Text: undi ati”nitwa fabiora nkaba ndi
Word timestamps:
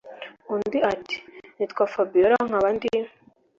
undi 0.53 0.79
ati”nitwa 0.93 1.83
fabiora 1.93 2.35
nkaba 2.47 2.69
ndi 2.75 2.89